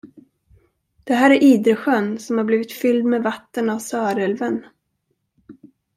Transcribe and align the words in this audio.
Det 1.03 1.13
här 1.13 1.31
är 1.31 1.43
Idresjön, 1.43 2.19
som 2.19 2.37
har 2.37 2.45
blivit 2.45 2.71
fylld 2.73 3.05
med 3.05 3.23
vatten 3.23 3.69
av 3.69 3.79
Sörälven. 3.79 4.63